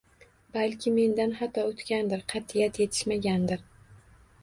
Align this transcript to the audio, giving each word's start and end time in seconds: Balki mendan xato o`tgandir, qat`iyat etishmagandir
Balki 0.55 0.93
mendan 0.95 1.35
xato 1.43 1.67
o`tgandir, 1.73 2.25
qat`iyat 2.35 2.83
etishmagandir 2.89 3.67